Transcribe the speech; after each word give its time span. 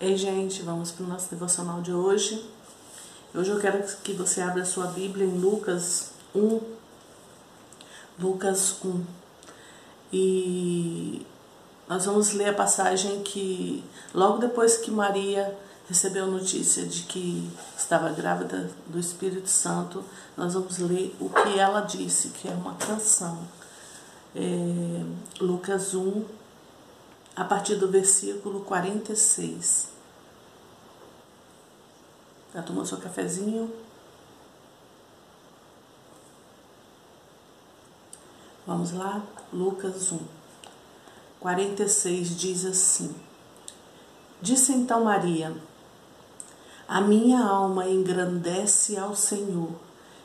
Ei, 0.00 0.16
gente, 0.16 0.60
vamos 0.62 0.90
para 0.90 1.04
o 1.04 1.08
nosso 1.08 1.30
devocional 1.30 1.80
de 1.80 1.92
hoje. 1.92 2.44
Hoje 3.32 3.50
eu 3.50 3.60
quero 3.60 3.80
que 3.98 4.12
você 4.12 4.40
abra 4.40 4.62
a 4.62 4.66
sua 4.66 4.88
Bíblia 4.88 5.24
em 5.24 5.38
Lucas 5.38 6.10
1. 6.34 6.60
Lucas 8.18 8.74
1. 8.84 9.04
E 10.12 11.24
nós 11.88 12.06
vamos 12.06 12.32
ler 12.32 12.48
a 12.48 12.54
passagem 12.54 13.22
que, 13.22 13.84
logo 14.12 14.38
depois 14.38 14.78
que 14.78 14.90
Maria 14.90 15.56
recebeu 15.88 16.24
a 16.24 16.28
notícia 16.28 16.84
de 16.84 17.02
que 17.02 17.48
estava 17.78 18.10
grávida 18.10 18.68
do 18.88 18.98
Espírito 18.98 19.48
Santo, 19.48 20.04
nós 20.36 20.54
vamos 20.54 20.78
ler 20.78 21.14
o 21.20 21.30
que 21.30 21.56
ela 21.56 21.82
disse, 21.82 22.30
que 22.30 22.48
é 22.48 22.50
uma 22.50 22.74
canção. 22.74 23.38
É, 24.34 25.04
Lucas 25.40 25.94
1, 25.94 26.24
a 27.36 27.44
partir 27.44 27.76
do 27.76 27.88
versículo 27.88 28.60
46. 28.60 29.88
Já 32.54 32.62
tomou 32.62 32.86
seu 32.86 32.98
cafezinho? 32.98 33.72
Vamos 38.66 38.92
lá? 38.92 39.22
Lucas 39.52 40.10
1, 40.12 40.18
46 41.40 42.36
diz 42.36 42.64
assim: 42.64 43.14
Disse 44.40 44.72
então 44.72 45.04
Maria: 45.04 45.54
A 46.88 47.00
minha 47.00 47.44
alma 47.44 47.88
engrandece 47.88 48.96
ao 48.96 49.14
Senhor, 49.14 49.72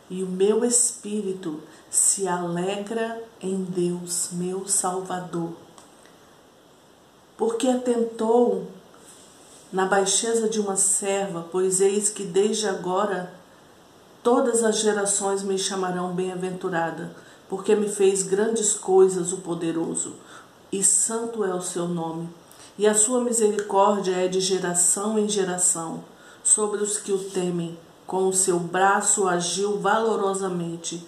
e 0.10 0.24
o 0.24 0.28
meu 0.28 0.64
espírito 0.64 1.62
se 1.90 2.28
alegra 2.28 3.22
em 3.42 3.64
Deus, 3.64 4.30
meu 4.32 4.68
Salvador 4.68 5.69
porque 7.40 7.70
atentou 7.70 8.68
na 9.72 9.86
baixeza 9.86 10.50
de 10.50 10.60
uma 10.60 10.76
serva, 10.76 11.48
pois 11.50 11.80
eis 11.80 12.10
que 12.10 12.26
desde 12.26 12.68
agora 12.68 13.32
todas 14.22 14.62
as 14.62 14.80
gerações 14.80 15.42
me 15.42 15.58
chamarão 15.58 16.14
bem-aventurada, 16.14 17.16
porque 17.48 17.78
me 17.78 17.88
fez 17.88 18.24
grandes 18.24 18.74
coisas 18.74 19.32
o 19.32 19.38
poderoso, 19.38 20.16
e 20.70 20.84
santo 20.84 21.46
é 21.46 21.54
o 21.54 21.62
seu 21.62 21.88
nome. 21.88 22.28
E 22.78 22.86
a 22.86 22.94
sua 22.94 23.24
misericórdia 23.24 24.16
é 24.16 24.28
de 24.28 24.42
geração 24.42 25.18
em 25.18 25.30
geração 25.30 26.04
sobre 26.44 26.84
os 26.84 26.98
que 26.98 27.14
o 27.14 27.20
temem. 27.30 27.80
Com 28.06 28.28
o 28.28 28.34
seu 28.34 28.60
braço 28.60 29.30
agiu 29.30 29.80
valorosamente, 29.80 31.08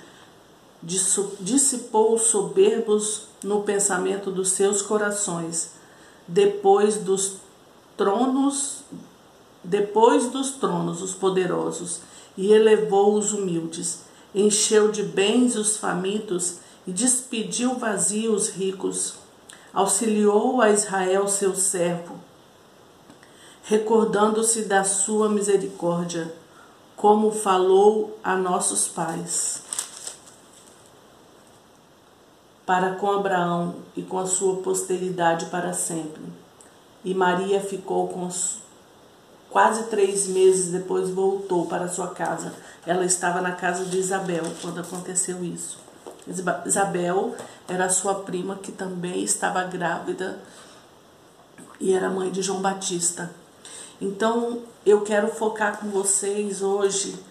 dissipou 0.82 2.14
os 2.14 2.22
soberbos 2.22 3.24
no 3.44 3.64
pensamento 3.64 4.32
dos 4.32 4.52
seus 4.52 4.82
corações 4.82 5.81
depois 6.32 6.96
dos 6.96 7.34
tronos, 7.98 8.84
depois 9.62 10.28
dos 10.28 10.52
tronos 10.52 11.02
os 11.02 11.14
poderosos, 11.14 12.00
e 12.38 12.54
elevou 12.54 13.16
os 13.16 13.34
humildes, 13.34 14.04
encheu 14.34 14.90
de 14.90 15.04
bens 15.04 15.58
os 15.58 15.76
famintos 15.76 16.60
e 16.88 16.92
despediu 16.92 17.76
vazios 17.76 18.44
os 18.44 18.50
ricos. 18.50 19.16
Auxiliou 19.74 20.62
a 20.62 20.70
Israel 20.70 21.28
seu 21.28 21.54
servo, 21.54 22.16
recordando-se 23.64 24.64
da 24.64 24.86
sua 24.86 25.28
misericórdia, 25.28 26.34
como 26.96 27.32
falou 27.32 28.18
a 28.24 28.38
nossos 28.38 28.88
pais 28.88 29.64
para 32.72 32.96
com 32.96 33.12
Abraão 33.12 33.76
e 33.98 34.02
com 34.02 34.18
a 34.18 34.26
sua 34.26 34.62
posteridade 34.62 35.48
para 35.48 35.74
sempre. 35.74 36.24
E 37.04 37.14
Maria 37.14 37.60
ficou 37.60 38.08
com 38.08 38.30
quase 39.50 39.90
três 39.90 40.26
meses 40.30 40.72
depois 40.72 41.10
voltou 41.10 41.66
para 41.66 41.90
sua 41.90 42.12
casa. 42.12 42.54
Ela 42.88 43.04
estava 43.04 43.42
na 43.42 43.52
casa 43.52 43.84
de 43.84 43.98
Isabel 43.98 44.46
quando 44.62 44.80
aconteceu 44.80 45.44
isso. 45.44 45.80
Isabel 46.66 47.36
era 47.68 47.90
sua 47.90 48.16
prima 48.16 48.56
que 48.56 48.72
também 48.72 49.22
estava 49.22 49.66
grávida 49.66 50.40
e 51.78 51.92
era 51.94 52.10
mãe 52.10 52.32
de 52.32 52.42
João 52.42 52.62
Batista. 52.62 53.32
Então 54.00 54.62
eu 54.86 55.02
quero 55.02 55.28
focar 55.28 55.78
com 55.78 55.90
vocês 55.90 56.62
hoje 56.62 57.22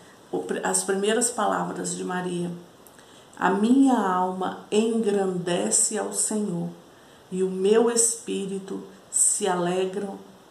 as 0.63 0.85
primeiras 0.85 1.31
palavras 1.31 1.97
de 1.97 2.05
Maria. 2.05 2.51
A 3.41 3.49
minha 3.49 3.99
alma 3.99 4.67
engrandece 4.71 5.97
ao 5.97 6.13
Senhor 6.13 6.69
e 7.33 7.43
o 7.43 7.49
meu 7.49 7.91
espírito 7.91 8.83
se 9.11 9.49
alegra, 9.49 10.11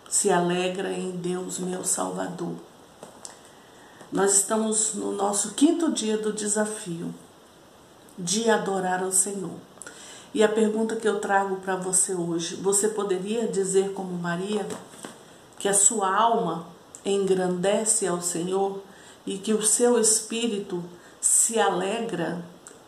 se 0.09 0.31
alegra 0.31 0.91
em 0.91 1.11
Deus, 1.11 1.59
meu 1.59 1.83
Salvador. 1.83 2.55
Nós 4.11 4.33
estamos 4.33 4.95
no 4.95 5.11
nosso 5.11 5.53
quinto 5.53 5.91
dia 5.91 6.17
do 6.17 6.33
desafio 6.33 7.13
de 8.17 8.49
adorar 8.49 9.03
ao 9.03 9.11
Senhor. 9.11 9.59
E 10.33 10.43
a 10.43 10.49
pergunta 10.49 10.95
que 10.95 11.07
eu 11.07 11.19
trago 11.19 11.57
para 11.57 11.75
você 11.75 12.15
hoje, 12.15 12.55
você 12.55 12.87
poderia 12.87 13.47
dizer 13.47 13.93
como 13.93 14.17
Maria 14.17 14.67
que 15.59 15.67
a 15.67 15.75
sua 15.75 16.11
alma 16.11 16.65
engrandece 17.05 18.07
ao 18.07 18.19
Senhor 18.19 18.81
e 19.27 19.37
que 19.37 19.53
o 19.53 19.61
seu 19.61 19.99
espírito 19.99 20.83
se 21.21 21.59
alegra 21.59 22.43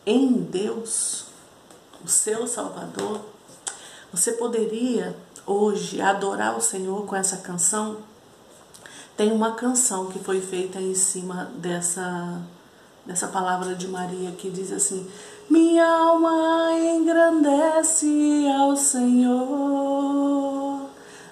em 0.06 0.34
Deus, 0.34 1.26
o 2.04 2.08
seu 2.08 2.48
Salvador, 2.48 3.22
você 4.12 4.32
poderia 4.34 5.16
hoje 5.46 6.02
adorar 6.02 6.58
o 6.58 6.62
Senhor 6.62 7.06
com 7.06 7.16
essa 7.16 7.38
canção? 7.38 7.98
Tem 9.16 9.32
uma 9.32 9.52
canção 9.54 10.08
que 10.08 10.20
foi 10.20 10.42
feita 10.42 10.82
em 10.82 10.96
cima 10.96 11.52
dessa, 11.56 12.42
dessa 13.06 13.28
palavra 13.28 13.76
de 13.76 13.88
Maria 13.88 14.32
que 14.32 14.50
diz 14.50 14.72
assim: 14.72 15.08
Minha 15.50 15.88
alma 15.88 16.74
engrandece 16.74 18.48
ao 18.58 18.76
Senhor, 18.76 19.30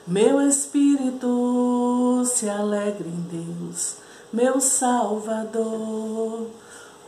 meu 0.06 0.48
espírito 0.48 2.24
se 2.26 2.48
alegra 2.48 3.08
em 3.08 3.22
Deus, 3.32 3.96
meu 4.32 4.62
Salvador 4.62 6.48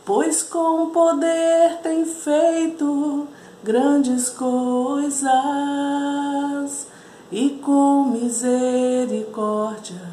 pois 0.04 0.42
com 0.42 0.90
poder 0.90 1.78
tem 1.82 2.04
feito 2.04 3.26
grandes 3.62 4.28
coisas 4.28 5.32
e 7.30 7.50
com 7.62 8.04
misericórdia 8.04 10.12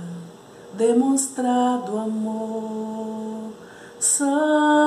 demonstrado 0.80 1.98
amor. 1.98 3.52
Santo, 4.00 4.79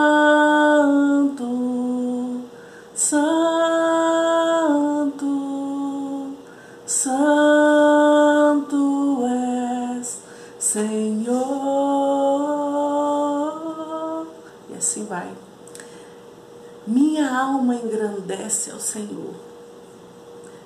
Minha 16.86 17.38
alma 17.38 17.76
engrandece 17.76 18.72
ao 18.72 18.80
Senhor. 18.80 19.34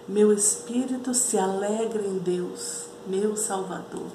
Meu 0.09 0.33
espírito 0.33 1.13
se 1.13 1.37
alegra 1.37 2.03
em 2.03 2.17
Deus, 2.17 2.85
meu 3.07 3.37
Salvador. 3.37 4.07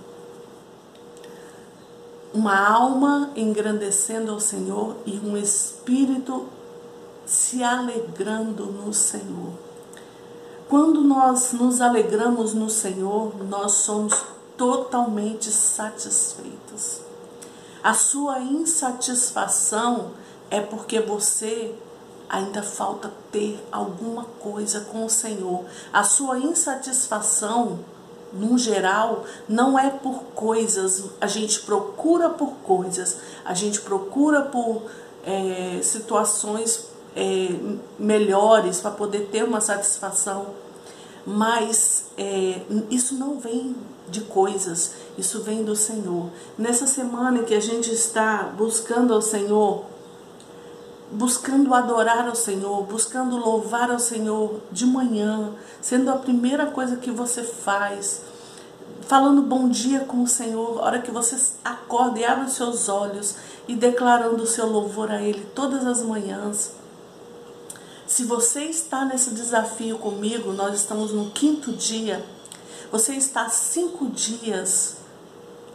Uma 2.34 2.58
alma 2.68 3.30
engrandecendo 3.36 4.32
ao 4.32 4.40
Senhor 4.40 4.96
e 5.06 5.20
um 5.20 5.38
espírito 5.38 6.48
se 7.24 7.64
alegrando 7.64 8.66
no 8.66 8.92
Senhor. 8.92 9.54
Quando 10.68 11.02
nós 11.02 11.52
nos 11.52 11.82
alegramos 11.82 12.56
no 12.56 12.70
Senhor, 12.70 13.44
nós 13.44 13.74
somos 13.74 14.24
totalmente 14.58 15.52
satisfeitos. 15.52 17.02
A 17.84 17.94
sua 17.94 18.40
insatisfação 18.40 20.12
é 20.50 20.62
porque 20.62 21.00
você 21.00 21.76
ainda 22.32 22.64
falta 22.64 23.12
ter 23.30 23.62
alguma 23.70 24.24
coisa 24.40 24.80
com 24.82 25.06
o 25.06 25.10
Senhor. 25.10 25.66
A 25.92 26.02
sua 26.04 26.40
insatisfação, 26.40 27.80
no 28.32 28.58
geral, 28.58 29.26
não 29.50 29.78
é 29.78 29.90
por 29.90 30.24
coisas. 30.34 31.04
A 31.20 31.28
gente 31.28 31.60
procura 31.60 32.30
por 32.30 32.54
coisas, 32.64 33.18
a 33.44 33.54
gente 33.54 33.82
procura 33.82 34.44
por 34.44 34.84
é, 35.26 35.82
situações 35.84 36.88
é, 37.14 37.50
melhores 38.00 38.80
para 38.80 38.92
poder 38.92 39.28
ter 39.30 39.44
uma 39.44 39.60
satisfação. 39.60 40.48
Mas 41.26 42.06
é, 42.18 42.62
isso 42.90 43.16
não 43.16 43.40
vem 43.40 43.76
de 44.08 44.22
coisas, 44.22 44.94
isso 45.18 45.42
vem 45.42 45.64
do 45.64 45.76
Senhor. 45.76 46.30
Nessa 46.58 46.88
semana 46.88 47.44
que 47.44 47.54
a 47.54 47.60
gente 47.60 47.92
está 47.92 48.44
buscando 48.58 49.14
ao 49.14 49.22
Senhor, 49.22 49.91
buscando 51.12 51.74
adorar 51.74 52.28
ao 52.28 52.36
Senhor, 52.36 52.84
buscando 52.84 53.36
louvar 53.36 53.92
ao 53.92 54.00
Senhor 54.00 54.62
de 54.72 54.86
manhã, 54.86 55.54
sendo 55.82 56.10
a 56.10 56.16
primeira 56.16 56.68
coisa 56.68 56.96
que 56.96 57.12
você 57.12 57.44
faz, 57.44 58.22
falando 59.02 59.42
bom 59.42 59.68
dia 59.68 60.02
com 60.02 60.24
o 60.24 60.28
Senhor, 60.28 60.80
hora 60.80 61.02
que 61.02 61.12
você 61.12 61.36
acorda 61.66 62.20
e 62.20 62.26
abre 62.26 62.46
os 62.46 62.54
seus 62.54 62.88
olhos 62.88 63.36
e 63.68 63.76
declarando 63.76 64.42
o 64.42 64.48
seu 64.48 64.68
louvor 64.68 65.12
a 65.12 65.22
Ele 65.22 65.46
todas 65.54 65.86
as 65.86 66.02
manhãs. 66.02 66.72
Se 68.08 68.24
você 68.24 68.64
está 68.66 69.04
nesse 69.06 69.32
desafio 69.32 69.98
comigo, 69.98 70.54
nós 70.54 70.76
estamos 70.76 71.12
no 71.12 71.30
quinto 71.32 71.74
dia, 71.74 72.24
você 72.92 73.16
está 73.16 73.50
cinco 73.50 74.08
dias 74.08 74.98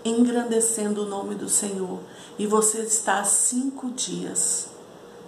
engrandecendo 0.04 1.02
o 1.02 1.06
nome 1.06 1.34
do 1.34 1.48
Senhor 1.48 1.98
e 2.38 2.46
você 2.46 2.80
está 2.80 3.24
cinco 3.24 3.90
dias 3.90 4.75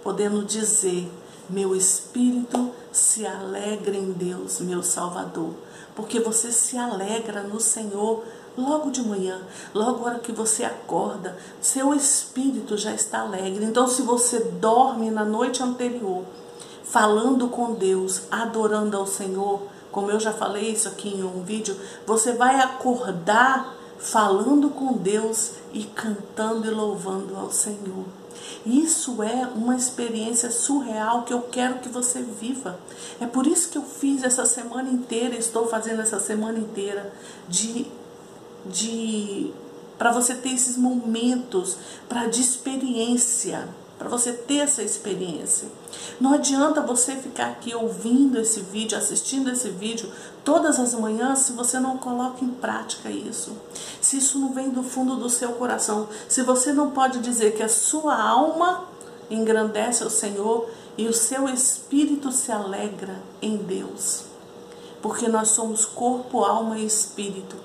podendo 0.09 0.43
dizer: 0.43 1.11
Meu 1.49 1.75
espírito 1.75 2.71
se 2.91 3.25
alegra 3.25 3.95
em 3.95 4.11
Deus, 4.11 4.59
meu 4.59 4.81
Salvador 4.81 5.53
porque 5.99 6.17
você 6.17 6.49
se 6.49 6.77
alegra 6.77 7.43
no 7.43 7.59
Senhor 7.59 8.23
logo 8.57 8.89
de 8.89 9.01
manhã, 9.01 9.41
logo 9.73 10.05
hora 10.05 10.19
que 10.19 10.31
você 10.31 10.63
acorda, 10.63 11.37
seu 11.59 11.93
espírito 11.93 12.77
já 12.77 12.93
está 12.93 13.19
alegre. 13.19 13.65
Então, 13.65 13.85
se 13.85 14.01
você 14.01 14.39
dorme 14.39 15.11
na 15.11 15.25
noite 15.25 15.61
anterior, 15.61 16.23
falando 16.85 17.49
com 17.49 17.73
Deus, 17.73 18.21
adorando 18.31 18.95
ao 18.95 19.05
Senhor, 19.05 19.63
como 19.91 20.09
eu 20.09 20.21
já 20.21 20.31
falei 20.31 20.71
isso 20.71 20.87
aqui 20.87 21.09
em 21.09 21.23
um 21.23 21.43
vídeo, 21.43 21.75
você 22.07 22.31
vai 22.31 22.61
acordar 22.61 23.75
falando 23.97 24.69
com 24.69 24.93
Deus 24.93 25.51
e 25.73 25.83
cantando 25.83 26.65
e 26.65 26.69
louvando 26.69 27.35
ao 27.35 27.51
Senhor. 27.51 28.05
Isso 28.65 29.21
é 29.23 29.47
uma 29.55 29.75
experiência 29.75 30.51
surreal 30.51 31.23
que 31.23 31.33
eu 31.33 31.41
quero 31.43 31.79
que 31.79 31.89
você 31.89 32.21
viva. 32.21 32.79
É 33.19 33.25
por 33.25 33.47
isso 33.47 33.69
que 33.69 33.77
eu 33.77 33.83
fiz 33.83 34.23
essa 34.23 34.45
semana 34.45 34.89
inteira, 34.89 35.35
estou 35.35 35.67
fazendo 35.67 36.01
essa 36.01 36.19
semana 36.19 36.59
inteira 36.59 37.13
de 37.47 37.87
de 38.65 39.53
para 39.97 40.11
você 40.11 40.33
ter 40.35 40.49
esses 40.49 40.77
momentos 40.77 41.77
para 42.07 42.27
de 42.27 42.41
experiência 42.41 43.67
para 43.99 44.07
você 44.07 44.31
ter 44.31 44.59
essa 44.59 44.81
experiência. 44.81 45.67
Não 46.21 46.33
adianta 46.33 46.81
você 46.81 47.17
ficar 47.17 47.47
aqui 47.47 47.75
ouvindo 47.75 48.39
esse 48.39 48.61
vídeo, 48.61 48.97
assistindo 48.97 49.51
esse 49.51 49.69
vídeo 49.69 50.09
todas 50.43 50.79
as 50.79 50.93
manhãs 50.93 51.39
se 51.39 51.51
você 51.51 51.81
não 51.81 51.97
coloca 51.97 52.43
em 52.43 52.49
prática 52.49 53.11
isso. 53.11 53.51
Se 53.99 54.17
isso 54.17 54.39
não 54.39 54.53
vem 54.53 54.69
do 54.69 54.81
fundo 54.81 55.17
do 55.17 55.29
seu 55.29 55.51
coração, 55.51 56.07
se 56.29 56.41
você 56.43 56.71
não 56.71 56.91
pode 56.91 57.19
dizer 57.19 57.55
que 57.55 57.61
a 57.61 57.67
sua 57.67 58.15
alma 58.15 58.85
engrandece 59.29 60.05
o 60.05 60.09
Senhor 60.09 60.69
e 60.97 61.05
o 61.05 61.13
seu 61.13 61.49
espírito 61.49 62.31
se 62.31 62.53
alegra 62.53 63.21
em 63.41 63.57
Deus. 63.57 64.23
Porque 65.01 65.27
nós 65.27 65.49
somos 65.49 65.85
corpo, 65.85 66.43
alma 66.43 66.77
e 66.77 66.85
espírito. 66.85 67.57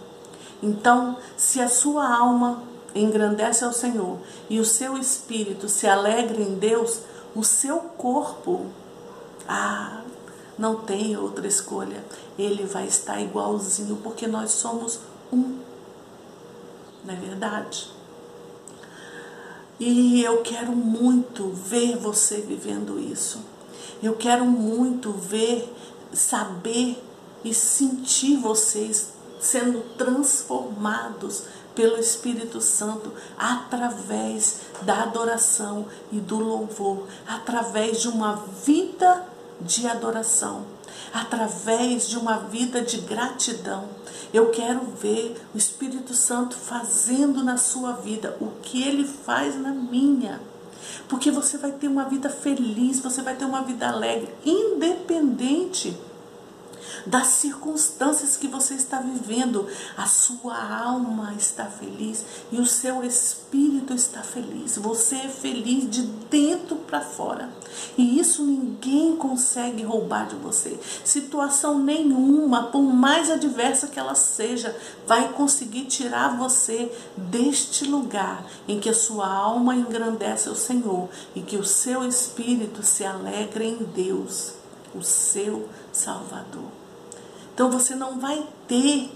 Então, 0.61 1.17
se 1.37 1.61
a 1.61 1.69
sua 1.69 2.09
alma 2.09 2.63
engrandece 2.95 3.65
ao 3.65 3.73
Senhor 3.73 4.19
e 4.49 4.61
o 4.61 4.65
seu 4.65 4.97
espírito 4.97 5.69
se 5.69 5.87
alegra 5.87 6.41
em 6.41 6.55
Deus, 6.55 7.01
o 7.35 7.43
seu 7.43 7.79
corpo, 7.81 8.67
ah, 9.49 10.03
não 10.57 10.77
tem 10.77 11.17
outra 11.17 11.47
escolha. 11.47 12.05
Ele 12.39 12.65
vai 12.65 12.87
estar 12.87 13.21
igualzinho, 13.21 13.97
porque 14.03 14.27
nós 14.27 14.53
somos 14.53 15.01
um. 15.33 15.59
Não 17.05 17.13
é 17.13 17.17
verdade? 17.17 17.91
E 19.79 20.23
eu 20.23 20.43
quero 20.43 20.73
muito 20.73 21.49
ver 21.49 21.97
você 21.97 22.37
vivendo 22.37 22.99
isso. 22.99 23.41
Eu 24.03 24.15
quero 24.15 24.45
muito 24.45 25.13
ver, 25.13 25.73
saber 26.13 27.03
e 27.45 27.53
sentir 27.53 28.37
vocês 28.37 29.13
sendo 29.41 29.81
transformados 29.97 31.45
pelo 31.75 31.99
Espírito 31.99 32.61
Santo 32.61 33.13
através 33.37 34.61
da 34.83 35.03
adoração 35.03 35.87
e 36.13 36.21
do 36.21 36.39
louvor, 36.39 37.07
através 37.27 38.01
de 38.01 38.09
uma 38.09 38.37
vida 38.65 39.27
de 39.61 39.87
adoração, 39.87 40.65
através 41.13 42.09
de 42.09 42.19
uma 42.19 42.39
vida 42.39 42.81
de 42.83 42.99
gratidão. 42.99 43.89
Eu 44.33 44.51
quero 44.51 44.81
ver 45.01 45.37
o 45.55 45.59
Espírito 45.59 46.15
Santo 46.15 46.57
fazendo 46.57 47.43
na 47.43 47.57
sua 47.57 47.93
vida 47.93 48.37
o 48.41 48.49
que 48.63 48.83
ele 48.83 49.05
faz 49.05 49.61
na 49.61 49.71
minha. 49.71 50.41
Porque 51.09 51.31
você 51.31 51.57
vai 51.57 51.73
ter 51.73 51.89
uma 51.89 52.05
vida 52.05 52.29
feliz, 52.29 53.01
você 53.01 53.23
vai 53.23 53.35
ter 53.35 53.45
uma 53.45 53.63
vida 53.63 53.89
alegre, 53.89 54.33
independente 54.45 55.97
das 57.07 57.29
circunstâncias 57.29 58.37
que 58.37 58.49
você 58.49 58.75
está 58.75 59.01
vivendo. 59.01 59.67
A 59.97 60.07
sua 60.07 60.57
alma 60.57 61.35
está 61.39 61.67
feliz 61.67 62.25
e 62.51 62.61
o 62.61 62.67
seu 62.67 63.05
espírito 63.05 63.93
está 63.95 64.23
feliz. 64.23 64.77
Você 64.77 65.17
é 65.17 65.29
feliz 65.29 65.89
de 65.91 66.03
dentro 66.03 66.77
para 66.77 67.01
fora. 67.01 67.51
E 67.97 68.19
isso 68.19 68.45
ninguém 68.45 69.17
consegue 69.17 69.83
roubar 69.83 70.29
de 70.29 70.37
você. 70.37 70.79
Situação 71.05 71.79
nenhuma, 71.79 72.65
por 72.65 72.83
mais 72.83 73.31
adversa 73.31 73.89
que 73.89 73.99
ela 73.99 74.15
seja, 74.15 74.77
vai 75.07 75.33
conseguir 75.33 75.85
tirar 75.85 76.37
você 76.37 76.91
deste 77.17 77.85
lugar 77.85 78.45
em 78.67 78.81
que 78.81 78.89
a 78.89 78.95
sua 78.95 79.27
alma 79.27 79.75
engrandece 79.75 80.49
o 80.49 80.57
Senhor 80.57 81.09
e 81.35 81.41
que 81.41 81.57
o 81.57 81.65
seu 81.65 82.07
espírito 82.07 82.83
se 82.83 83.05
alegra 83.05 83.65
em 83.65 83.77
Deus, 83.77 84.55
o 84.95 85.03
seu 85.03 85.69
Salvador. 85.93 86.69
Então 87.53 87.71
você 87.71 87.95
não 87.95 88.19
vai 88.19 88.47
ter 88.67 89.11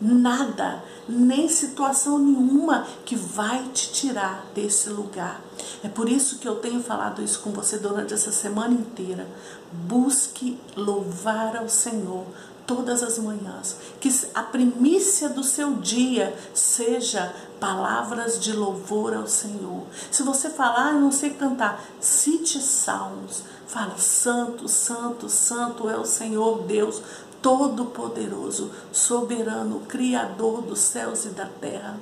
nada, 0.00 0.82
nem 1.08 1.48
situação 1.48 2.18
nenhuma 2.18 2.86
que 3.04 3.14
vai 3.14 3.62
te 3.74 3.92
tirar 3.92 4.46
desse 4.54 4.88
lugar. 4.88 5.40
É 5.84 5.88
por 5.88 6.08
isso 6.08 6.38
que 6.38 6.48
eu 6.48 6.56
tenho 6.56 6.82
falado 6.82 7.22
isso 7.22 7.40
com 7.40 7.50
você 7.50 7.78
durante 7.78 8.14
essa 8.14 8.32
semana 8.32 8.72
inteira. 8.72 9.26
Busque 9.72 10.58
louvar 10.74 11.56
ao 11.56 11.68
Senhor 11.68 12.24
todas 12.70 13.02
as 13.02 13.18
manhãs. 13.18 13.74
Que 14.00 14.08
a 14.32 14.44
primícia 14.44 15.28
do 15.28 15.42
seu 15.42 15.74
dia 15.74 16.32
seja 16.54 17.34
palavras 17.58 18.38
de 18.38 18.52
louvor 18.52 19.12
ao 19.12 19.26
Senhor. 19.26 19.82
Se 20.08 20.22
você 20.22 20.48
falar, 20.48 20.90
ah, 20.90 20.92
eu 20.92 21.00
não 21.00 21.10
sei 21.10 21.30
cantar, 21.30 21.84
cite 21.98 22.60
salmos. 22.60 23.42
Fala, 23.66 23.98
santo, 23.98 24.68
santo, 24.68 25.28
santo 25.28 25.90
é 25.90 25.96
o 25.96 26.04
Senhor 26.04 26.62
Deus 26.62 27.02
Todo-Poderoso, 27.42 28.70
soberano, 28.92 29.80
Criador 29.80 30.62
dos 30.62 30.78
céus 30.78 31.24
e 31.24 31.30
da 31.30 31.46
terra. 31.46 31.98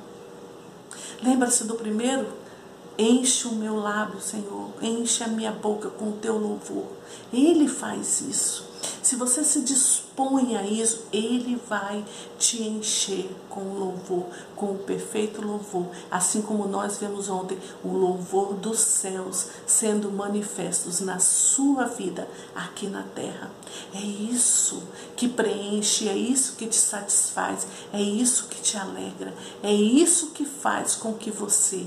Lembra-se 1.23 1.65
do 1.65 1.77
primeiro? 1.77 2.27
Enche 2.99 3.49
o 3.49 3.55
meu 3.55 3.77
lábio, 3.77 4.21
Senhor, 4.21 4.71
enche 4.83 5.25
a 5.25 5.29
minha 5.29 5.53
boca 5.53 5.89
com 5.89 6.11
o 6.11 6.19
teu 6.21 6.37
louvor. 6.37 6.87
Ele 7.33 7.69
faz 7.69 8.21
isso. 8.21 8.68
Se 9.03 9.17
você 9.17 9.43
se 9.43 9.63
dispõe 9.63 10.57
a 10.57 10.63
isso, 10.63 11.05
Ele 11.13 11.61
vai 11.69 12.05
te 12.39 12.63
encher 12.63 13.31
com 13.49 13.79
louvor, 13.79 14.27
com 14.55 14.73
o 14.73 14.79
perfeito 14.79 15.41
louvor. 15.41 15.87
Assim 16.11 16.43
como 16.43 16.69
nós 16.69 16.99
vemos 16.99 17.29
ontem 17.29 17.59
o 17.83 17.89
louvor 17.89 18.55
dos 18.55 18.81
céus 18.81 19.47
sendo 19.67 20.11
manifestos 20.11 21.01
na 21.01 21.19
sua 21.19 21.85
vida 21.85 22.29
aqui 22.55 22.87
na 22.87 23.03
terra. 23.03 23.51
É 23.95 24.01
isso 24.01 24.83
que 25.17 25.29
preenche, 25.29 26.09
é 26.09 26.17
isso 26.17 26.57
que 26.57 26.67
te 26.67 26.77
satisfaz, 26.77 27.67
é 27.93 28.01
isso 28.01 28.49
que 28.49 28.61
te 28.61 28.77
alegra, 28.77 29.35
é 29.63 29.73
isso 29.73 30.33
que 30.33 30.45
faz 30.45 30.95
com 30.95 31.15
que 31.15 31.31
você 31.31 31.87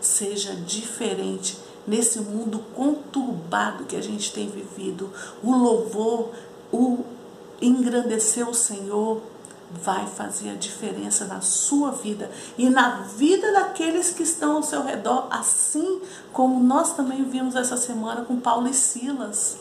seja 0.00 0.54
diferente 0.54 1.56
nesse 1.86 2.20
mundo 2.20 2.64
conturbado 2.74 3.84
que 3.84 3.96
a 3.96 4.02
gente 4.02 4.32
tem 4.32 4.48
vivido. 4.48 5.10
O 5.42 5.54
louvor, 5.54 6.30
o 6.72 7.04
engrandecer 7.60 8.48
o 8.48 8.54
Senhor 8.54 9.20
vai 9.70 10.06
fazer 10.06 10.50
a 10.50 10.54
diferença 10.54 11.26
na 11.26 11.40
sua 11.40 11.92
vida 11.92 12.30
e 12.58 12.68
na 12.68 13.02
vida 13.02 13.52
daqueles 13.52 14.10
que 14.10 14.22
estão 14.22 14.56
ao 14.56 14.62
seu 14.62 14.82
redor, 14.82 15.28
assim 15.30 16.00
como 16.32 16.62
nós 16.62 16.94
também 16.94 17.24
vimos 17.24 17.54
essa 17.54 17.76
semana 17.76 18.24
com 18.24 18.40
Paulo 18.40 18.68
e 18.68 18.74
Silas. 18.74 19.58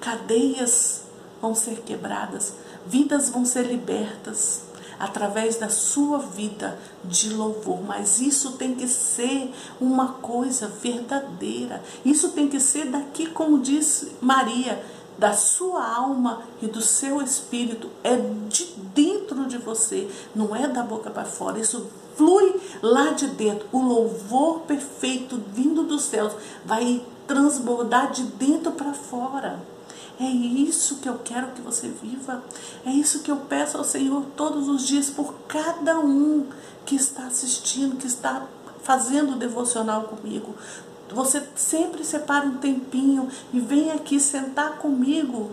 Cadeias 0.00 1.02
vão 1.40 1.54
ser 1.54 1.82
quebradas, 1.82 2.54
vidas 2.86 3.30
vão 3.30 3.44
ser 3.44 3.62
libertas 3.62 4.67
através 4.98 5.56
da 5.56 5.68
sua 5.68 6.18
vida 6.18 6.78
de 7.04 7.30
louvor. 7.30 7.82
Mas 7.82 8.20
isso 8.20 8.52
tem 8.52 8.74
que 8.74 8.88
ser 8.88 9.52
uma 9.80 10.14
coisa 10.14 10.68
verdadeira. 10.68 11.82
Isso 12.04 12.30
tem 12.30 12.48
que 12.48 12.60
ser 12.60 12.86
daqui, 12.86 13.26
como 13.26 13.58
disse 13.58 14.12
Maria, 14.20 14.82
da 15.18 15.32
sua 15.32 15.84
alma 15.84 16.42
e 16.62 16.66
do 16.66 16.80
seu 16.80 17.20
espírito. 17.20 17.90
É 18.02 18.16
de 18.48 18.66
dentro 18.94 19.46
de 19.46 19.58
você, 19.58 20.08
não 20.34 20.54
é 20.54 20.66
da 20.66 20.82
boca 20.82 21.10
para 21.10 21.24
fora. 21.24 21.58
Isso 21.58 21.86
flui 22.16 22.60
lá 22.82 23.10
de 23.10 23.28
dentro. 23.28 23.68
O 23.72 23.80
louvor 23.80 24.60
perfeito 24.60 25.40
vindo 25.52 25.84
dos 25.84 26.02
céus 26.02 26.32
vai 26.64 27.02
transbordar 27.26 28.10
de 28.10 28.24
dentro 28.24 28.72
para 28.72 28.92
fora. 28.92 29.60
É 30.20 30.24
isso 30.24 30.96
que 30.96 31.08
eu 31.08 31.18
quero 31.18 31.52
que 31.52 31.60
você 31.60 31.88
viva. 31.88 32.42
É 32.84 32.90
isso 32.90 33.20
que 33.20 33.30
eu 33.30 33.36
peço 33.36 33.78
ao 33.78 33.84
Senhor 33.84 34.24
todos 34.36 34.68
os 34.68 34.86
dias 34.86 35.08
por 35.08 35.32
cada 35.46 35.98
um 36.00 36.46
que 36.84 36.96
está 36.96 37.26
assistindo, 37.26 37.96
que 37.96 38.06
está 38.06 38.46
fazendo 38.82 39.32
o 39.32 39.38
devocional 39.38 40.04
comigo. 40.04 40.54
Você 41.10 41.42
sempre 41.54 42.04
separa 42.04 42.46
um 42.46 42.58
tempinho 42.58 43.28
e 43.52 43.60
vem 43.60 43.92
aqui 43.92 44.18
sentar 44.18 44.78
comigo 44.78 45.52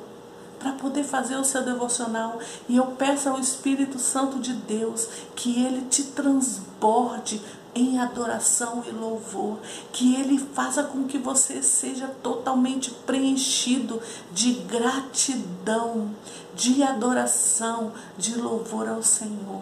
para 0.59 0.71
poder 0.71 1.03
fazer 1.03 1.35
o 1.35 1.43
seu 1.43 1.63
devocional. 1.63 2.39
E 2.67 2.77
eu 2.77 2.87
peço 2.87 3.29
ao 3.29 3.39
Espírito 3.39 3.99
Santo 3.99 4.39
de 4.39 4.53
Deus 4.53 5.07
que 5.35 5.63
ele 5.63 5.81
te 5.89 6.03
transborde 6.03 7.41
em 7.75 7.99
adoração 7.99 8.81
e 8.87 8.91
louvor, 8.91 9.59
que 9.91 10.15
ele 10.15 10.39
faça 10.39 10.81
com 10.83 11.03
que 11.03 11.17
você 11.17 11.61
seja 11.61 12.07
totalmente 12.23 12.89
preenchido 12.89 14.01
de 14.31 14.53
gratidão, 14.53 16.09
de 16.55 16.81
adoração, 16.81 17.91
de 18.17 18.35
louvor 18.35 18.87
ao 18.87 19.03
Senhor. 19.03 19.61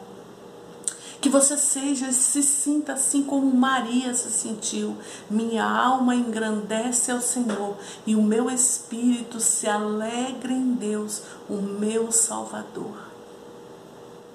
Que 1.19 1.29
você 1.29 1.57
seja 1.57 2.09
e 2.09 2.13
se 2.13 2.43
sinta 2.43 2.93
assim 2.93 3.23
como 3.23 3.55
Maria 3.55 4.13
se 4.13 4.29
sentiu. 4.29 4.97
Minha 5.29 5.63
alma 5.63 6.13
engrandece 6.13 7.11
ao 7.11 7.21
Senhor 7.21 7.77
e 8.05 8.13
o 8.13 8.21
meu 8.21 8.51
espírito 8.51 9.39
se 9.39 9.67
alegra 9.67 10.51
em 10.51 10.73
Deus, 10.73 11.21
o 11.49 11.55
meu 11.55 12.11
Salvador. 12.11 13.13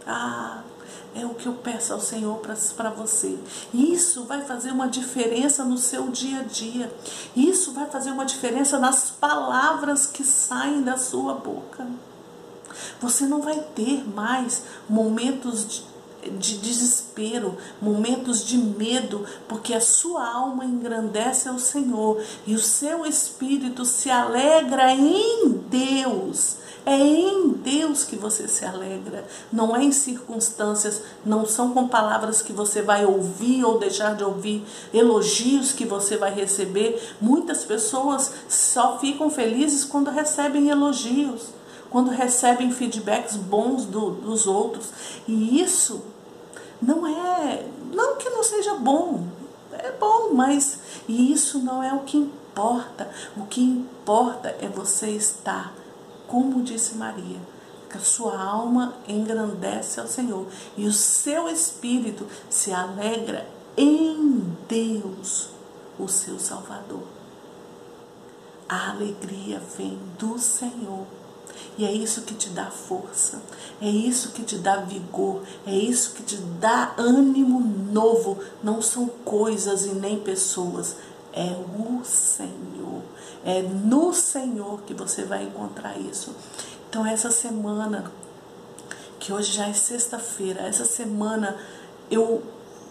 Ah, 0.07 0.63
é 1.15 1.25
o 1.25 1.35
que 1.35 1.47
eu 1.47 1.55
peço 1.55 1.93
ao 1.93 2.01
Senhor 2.01 2.39
para 2.39 2.91
você. 2.91 3.39
Isso 3.73 4.25
vai 4.25 4.43
fazer 4.43 4.71
uma 4.71 4.89
diferença 4.89 5.65
no 5.65 5.79
seu 5.79 6.09
dia 6.09 6.41
a 6.41 6.45
dia. 6.45 6.93
Isso 7.35 7.73
vai 7.73 7.87
fazer 7.87 8.11
uma 8.11 8.25
diferença 8.25 8.79
nas 8.79 9.11
palavras 9.11 10.07
que 10.07 10.25
saem 10.25 10.83
da 10.83 10.97
sua 10.97 11.35
boca. 11.35 11.87
Você 13.01 13.27
não 13.27 13.41
vai 13.41 13.59
ter 13.75 14.09
mais 14.09 14.63
momentos 14.89 15.67
de 15.67 15.98
de 16.39 16.59
desespero, 16.59 17.57
momentos 17.81 18.45
de 18.45 18.59
medo, 18.59 19.25
porque 19.47 19.75
a 19.75 19.81
sua 19.81 20.29
alma 20.29 20.65
engrandece 20.65 21.49
ao 21.49 21.59
Senhor 21.59 22.23
e 22.47 22.55
o 22.55 22.59
seu 22.59 23.07
espírito 23.07 23.85
se 23.85 24.11
alegra 24.11 24.93
em 24.93 25.49
Deus. 25.69 26.57
É 26.87 26.97
em 26.97 27.51
Deus 27.51 28.05
que 28.05 28.17
você 28.17 28.49
se 28.49 28.65
alegra, 28.65 29.27
não 29.53 29.77
é 29.77 29.85
em 29.85 29.93
circunstâncias, 29.93 31.03
não 31.25 31.45
são 31.45 31.75
com 31.75 31.87
palavras 31.87 32.41
que 32.41 32.53
você 32.53 32.81
vai 32.81 33.05
ouvir 33.05 33.63
ou 33.63 33.79
deixar 33.79 34.17
de 34.17 34.25
ouvir, 34.25 34.65
elogios 34.95 35.71
que 35.73 35.85
você 35.85 36.17
vai 36.17 36.33
receber. 36.33 37.15
Muitas 37.21 37.63
pessoas 37.65 38.33
só 38.49 38.99
ficam 38.99 39.29
felizes 39.29 39.85
quando 39.85 40.11
recebem 40.11 40.71
elogios 40.71 41.58
quando 41.91 42.11
recebem 42.11 42.71
feedbacks 42.71 43.37
bons 43.37 43.85
do, 43.85 44.11
dos 44.11 44.47
outros. 44.47 44.91
E 45.27 45.61
isso 45.61 46.03
não 46.81 47.07
é, 47.07 47.67
não 47.93 48.17
que 48.17 48.29
não 48.31 48.43
seja 48.43 48.75
bom, 48.75 49.27
é 49.73 49.93
bom, 49.93 50.33
mas 50.35 50.79
isso 51.09 51.59
não 51.59 51.83
é 51.83 51.93
o 51.93 52.01
que 52.01 52.17
importa. 52.17 53.11
O 53.37 53.47
que 53.47 53.63
importa 53.63 54.49
é 54.61 54.69
você 54.69 55.11
estar, 55.11 55.73
como 56.27 56.63
disse 56.63 56.97
Maria, 56.97 57.39
que 57.89 57.97
a 57.97 58.01
sua 58.01 58.41
alma 58.41 58.95
engrandece 59.07 60.01
ao 60.01 60.07
Senhor 60.07 60.47
e 60.77 60.87
o 60.87 60.93
seu 60.93 61.49
espírito 61.49 62.27
se 62.51 62.73
alegra 62.73 63.49
em 63.77 64.57
Deus, 64.69 65.49
o 65.99 66.09
seu 66.09 66.39
Salvador. 66.39 67.05
A 68.69 68.91
alegria 68.91 69.63
vem 69.79 69.99
do 70.19 70.39
Senhor 70.39 71.07
e 71.77 71.85
é 71.85 71.93
isso 71.93 72.23
que 72.23 72.35
te 72.35 72.51
dá 72.51 72.67
força, 72.67 73.41
é 73.81 73.89
isso 73.89 74.31
que 74.33 74.43
te 74.43 74.57
dá 74.57 74.77
vigor, 74.77 75.43
é 75.67 75.75
isso 75.75 76.15
que 76.15 76.23
te 76.23 76.37
dá 76.37 76.95
ânimo 76.97 77.61
novo. 77.61 78.39
Não 78.63 78.83
são 78.83 79.07
coisas 79.07 79.87
e 79.87 79.91
nem 79.91 80.19
pessoas, 80.19 80.97
é 81.33 81.55
o 81.79 82.05
Senhor. 82.05 83.03
É 83.45 83.63
no 83.63 84.13
Senhor 84.13 84.83
que 84.83 84.93
você 84.93 85.25
vai 85.25 85.45
encontrar 85.45 85.99
isso. 85.99 86.35
Então, 86.89 87.07
essa 87.07 87.31
semana, 87.31 88.11
que 89.21 89.33
hoje 89.33 89.53
já 89.53 89.69
é 89.69 89.73
sexta-feira, 89.73 90.63
essa 90.63 90.85
semana 90.85 91.57
eu 92.11 92.43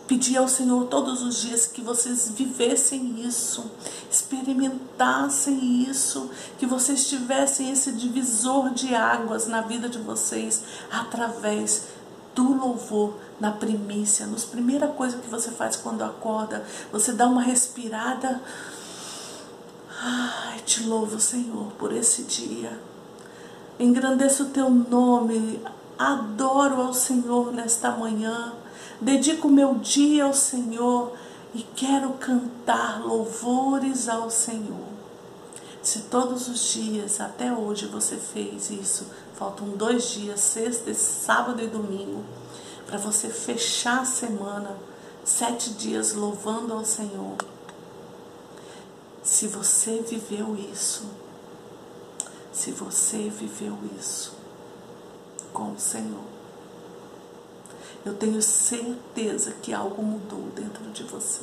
Pedir 0.08 0.38
ao 0.38 0.48
Senhor 0.48 0.86
todos 0.86 1.22
os 1.22 1.42
dias 1.42 1.66
que 1.66 1.82
vocês 1.82 2.32
vivessem 2.34 3.26
isso, 3.28 3.70
experimentassem 4.10 5.84
isso, 5.84 6.32
que 6.58 6.66
vocês 6.66 7.10
tivessem 7.10 7.72
esse 7.72 7.92
divisor 7.92 8.70
de 8.70 8.96
águas 8.96 9.48
na 9.48 9.60
vida 9.60 9.90
de 9.90 9.98
vocês 9.98 10.64
através 10.90 11.88
do 12.34 12.56
louvor 12.56 13.16
na 13.38 13.52
primícia, 13.52 14.26
nos 14.26 14.46
primeira 14.46 14.88
coisa 14.88 15.18
que 15.18 15.30
você 15.30 15.52
faz 15.52 15.76
quando 15.76 16.04
acorda, 16.04 16.66
você 16.90 17.12
dá 17.12 17.28
uma 17.28 17.42
respirada. 17.42 18.42
Ai, 20.00 20.60
te 20.60 20.84
louvo, 20.84 21.20
Senhor, 21.20 21.74
por 21.74 21.92
esse 21.92 22.24
dia. 22.24 22.80
Engrandeço 23.78 24.44
o 24.44 24.50
teu 24.50 24.70
nome, 24.70 25.60
adoro 26.00 26.82
ao 26.82 26.94
Senhor 26.94 27.52
nesta 27.52 27.92
manhã 27.92 28.54
dedico 29.00 29.48
meu 29.48 29.76
dia 29.76 30.26
ao 30.26 30.34
Senhor 30.34 31.14
e 31.54 31.64
quero 31.76 32.14
cantar 32.14 33.04
louvores 33.04 34.08
ao 34.10 34.30
Senhor. 34.30 34.88
Se 35.82 36.00
todos 36.02 36.48
os 36.48 36.74
dias, 36.74 37.22
até 37.22 37.52
hoje, 37.54 37.86
você 37.86 38.18
fez 38.18 38.70
isso, 38.70 39.08
faltam 39.36 39.70
dois 39.70 40.10
dias, 40.10 40.42
sexta, 40.42 40.94
sábado 40.94 41.62
e 41.62 41.68
domingo, 41.68 42.24
para 42.86 42.98
você 42.98 43.30
fechar 43.30 44.02
a 44.02 44.06
semana, 44.06 44.76
sete 45.24 45.70
dias 45.70 46.14
louvando 46.14 46.74
ao 46.74 46.84
Senhor. 46.84 47.38
Se 49.24 49.48
você 49.48 50.02
viveu 50.02 50.56
isso, 50.74 51.06
se 52.52 52.72
você 52.72 53.30
viveu 53.30 53.78
isso 53.98 54.34
com 55.54 55.72
o 55.72 55.80
Senhor, 55.80 56.37
eu 58.08 58.14
tenho 58.14 58.42
certeza 58.42 59.52
que 59.62 59.74
algo 59.74 60.02
mudou 60.02 60.44
dentro 60.56 60.84
de 60.92 61.04
você. 61.04 61.42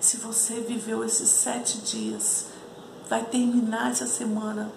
Se 0.00 0.16
você 0.16 0.60
viveu 0.60 1.04
esses 1.04 1.28
sete 1.28 1.78
dias, 1.78 2.46
vai 3.08 3.24
terminar 3.24 3.90
essa 3.90 4.06
semana 4.06 4.70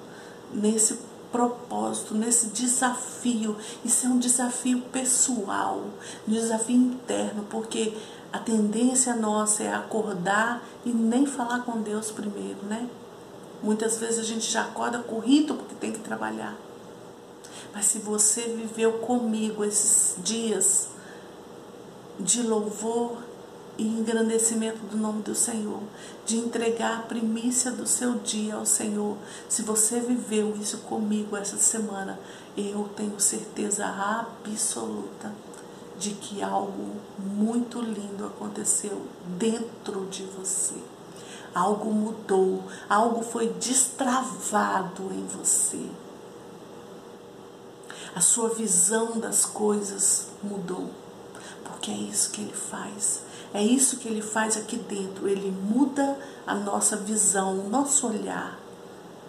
nesse 0.53 0.99
propósito, 1.31 2.13
nesse 2.13 2.47
desafio. 2.47 3.57
Isso 3.83 4.05
é 4.05 4.09
um 4.09 4.19
desafio 4.19 4.81
pessoal, 4.91 5.83
um 6.27 6.31
desafio 6.31 6.77
interno, 6.77 7.43
porque 7.49 7.97
a 8.31 8.39
tendência 8.39 9.15
nossa 9.15 9.63
é 9.63 9.73
acordar 9.73 10.63
e 10.85 10.91
nem 10.91 11.25
falar 11.25 11.63
com 11.63 11.81
Deus 11.81 12.11
primeiro, 12.11 12.63
né? 12.63 12.87
Muitas 13.61 13.97
vezes 13.97 14.19
a 14.19 14.23
gente 14.23 14.49
já 14.49 14.61
acorda 14.61 14.99
corrido 14.99 15.55
porque 15.55 15.75
tem 15.75 15.91
que 15.91 15.99
trabalhar. 15.99 16.66
Mas 17.77 17.85
se 17.85 17.99
você 17.99 18.41
viveu 18.41 18.93
comigo 18.93 19.63
esses 19.63 20.15
dias 20.23 20.87
de 22.19 22.41
louvor 22.41 23.19
e 23.77 23.83
engrandecimento 23.83 24.79
do 24.87 24.97
nome 24.97 25.21
do 25.21 25.35
Senhor, 25.35 25.83
de 26.25 26.37
entregar 26.37 26.97
a 26.97 27.01
primícia 27.03 27.69
do 27.69 27.85
seu 27.85 28.15
dia 28.15 28.55
ao 28.55 28.65
Senhor, 28.65 29.15
se 29.47 29.61
você 29.61 29.99
viveu 29.99 30.57
isso 30.59 30.79
comigo 30.79 31.37
essa 31.37 31.57
semana, 31.57 32.19
eu 32.57 32.89
tenho 32.95 33.19
certeza 33.19 33.85
absoluta 33.85 35.31
de 35.99 36.15
que 36.15 36.41
algo 36.41 36.95
muito 37.19 37.79
lindo 37.79 38.25
aconteceu 38.25 39.03
dentro 39.37 40.07
de 40.07 40.23
você. 40.23 40.73
Algo 41.53 41.91
mudou, 41.91 42.63
algo 42.89 43.21
foi 43.21 43.49
destravado 43.49 45.11
em 45.11 45.27
você 45.27 45.87
a 48.17 48.19
sua 48.19 48.49
visão 48.49 49.19
das 49.19 49.45
coisas 49.45 50.25
mudou. 50.41 50.89
Porque 51.63 51.91
é 51.91 51.93
isso 51.93 52.31
que 52.31 52.41
ele 52.41 52.53
faz. 52.53 53.21
É 53.53 53.61
isso 53.63 53.97
que 53.97 54.07
ele 54.07 54.23
faz 54.23 54.57
aqui 54.57 54.75
dentro. 54.75 55.27
Ele 55.27 55.51
muda 55.51 56.17
a 56.47 56.55
nossa 56.55 56.97
visão, 56.97 57.59
o 57.59 57.69
nosso 57.69 58.07
olhar 58.07 58.57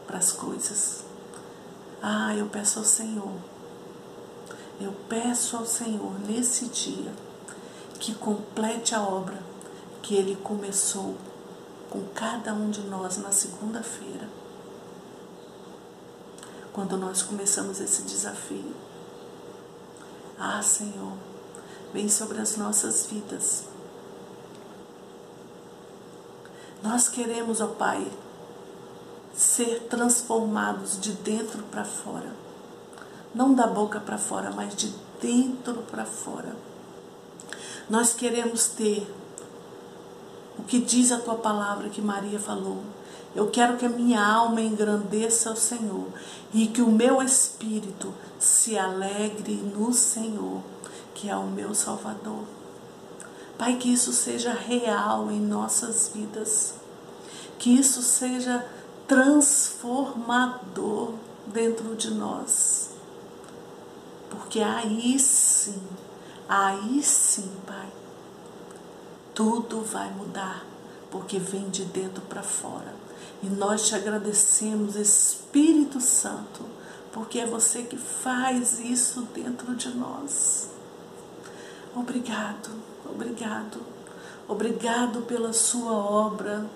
para 0.06 0.16
as 0.16 0.32
coisas. 0.32 1.04
Ah, 2.00 2.34
eu 2.34 2.46
peço 2.46 2.78
ao 2.78 2.84
Senhor. 2.86 3.34
Eu 4.80 4.94
peço 5.06 5.58
ao 5.58 5.66
Senhor 5.66 6.18
nesse 6.26 6.64
dia 6.68 7.12
que 8.00 8.14
complete 8.14 8.94
a 8.94 9.02
obra 9.02 9.38
que 10.00 10.14
ele 10.14 10.34
começou 10.36 11.14
com 11.90 12.04
cada 12.14 12.54
um 12.54 12.70
de 12.70 12.80
nós 12.84 13.18
na 13.18 13.32
segunda-feira 13.32 14.26
quando 16.78 16.96
nós 16.96 17.22
começamos 17.22 17.80
esse 17.80 18.02
desafio. 18.02 18.72
Ah, 20.38 20.62
Senhor, 20.62 21.14
vem 21.92 22.08
sobre 22.08 22.40
as 22.40 22.56
nossas 22.56 23.04
vidas. 23.06 23.64
Nós 26.80 27.08
queremos, 27.08 27.60
ó 27.60 27.66
Pai, 27.66 28.06
ser 29.34 29.88
transformados 29.90 31.00
de 31.00 31.14
dentro 31.14 31.64
para 31.64 31.84
fora. 31.84 32.32
Não 33.34 33.54
da 33.54 33.66
boca 33.66 33.98
para 33.98 34.16
fora, 34.16 34.52
mas 34.52 34.76
de 34.76 34.94
dentro 35.20 35.82
para 35.90 36.04
fora. 36.04 36.54
Nós 37.90 38.14
queremos 38.14 38.68
ter 38.68 39.12
o 40.56 40.62
que 40.62 40.78
diz 40.78 41.10
a 41.10 41.18
tua 41.18 41.34
palavra 41.34 41.88
que 41.88 42.00
Maria 42.00 42.38
falou. 42.38 42.84
Eu 43.38 43.50
quero 43.52 43.76
que 43.76 43.86
a 43.86 43.88
minha 43.88 44.20
alma 44.20 44.60
engrandeça 44.60 45.52
o 45.52 45.56
Senhor 45.56 46.08
e 46.52 46.66
que 46.66 46.82
o 46.82 46.90
meu 46.90 47.22
espírito 47.22 48.12
se 48.36 48.76
alegre 48.76 49.54
no 49.54 49.92
Senhor, 49.92 50.60
que 51.14 51.30
é 51.30 51.36
o 51.36 51.46
meu 51.46 51.72
Salvador. 51.72 52.42
Pai, 53.56 53.76
que 53.76 53.92
isso 53.92 54.12
seja 54.12 54.52
real 54.52 55.30
em 55.30 55.38
nossas 55.38 56.10
vidas, 56.12 56.74
que 57.60 57.70
isso 57.70 58.02
seja 58.02 58.66
transformador 59.06 61.14
dentro 61.46 61.94
de 61.94 62.10
nós. 62.10 62.90
Porque 64.30 64.60
aí 64.60 65.16
sim, 65.20 65.80
aí 66.48 67.00
sim, 67.04 67.52
Pai, 67.64 67.88
tudo 69.32 69.82
vai 69.82 70.10
mudar, 70.10 70.66
porque 71.08 71.38
vem 71.38 71.70
de 71.70 71.84
dentro 71.84 72.22
para 72.22 72.42
fora. 72.42 73.06
E 73.42 73.46
nós 73.46 73.86
te 73.86 73.94
agradecemos, 73.94 74.96
Espírito 74.96 76.00
Santo, 76.00 76.64
porque 77.12 77.38
é 77.38 77.46
você 77.46 77.82
que 77.82 77.96
faz 77.96 78.80
isso 78.80 79.22
dentro 79.34 79.74
de 79.74 79.90
nós. 79.90 80.68
Obrigado, 81.94 82.70
obrigado, 83.04 83.80
obrigado 84.46 85.22
pela 85.22 85.52
sua 85.52 85.92
obra 85.92 86.66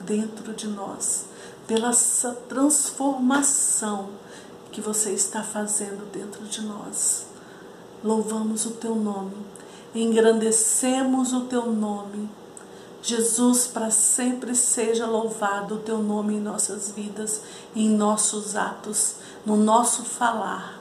dentro 0.00 0.52
de 0.52 0.66
nós, 0.66 1.26
pela 1.66 1.90
essa 1.90 2.32
transformação 2.48 4.10
que 4.70 4.80
você 4.80 5.12
está 5.12 5.42
fazendo 5.42 6.10
dentro 6.12 6.44
de 6.44 6.60
nós. 6.62 7.26
Louvamos 8.02 8.66
o 8.66 8.72
teu 8.72 8.94
nome, 8.94 9.36
engrandecemos 9.94 11.32
o 11.32 11.42
teu 11.42 11.72
nome 11.72 12.28
Jesus, 13.04 13.66
para 13.66 13.90
sempre 13.90 14.54
seja 14.54 15.04
louvado 15.06 15.74
o 15.74 15.80
teu 15.80 15.98
nome 15.98 16.36
em 16.36 16.40
nossas 16.40 16.90
vidas, 16.90 17.42
em 17.76 17.86
nossos 17.86 18.56
atos, 18.56 19.16
no 19.44 19.58
nosso 19.58 20.04
falar, 20.04 20.80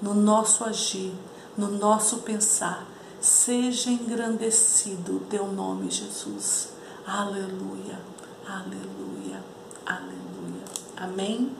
no 0.00 0.14
nosso 0.14 0.62
agir, 0.62 1.12
no 1.58 1.68
nosso 1.68 2.18
pensar. 2.18 2.86
Seja 3.20 3.90
engrandecido 3.90 5.16
o 5.16 5.20
teu 5.20 5.50
nome, 5.50 5.90
Jesus. 5.90 6.68
Aleluia, 7.04 7.98
aleluia, 8.46 9.42
aleluia. 9.84 10.64
Amém, 10.96 11.50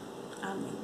amém. 0.40 0.79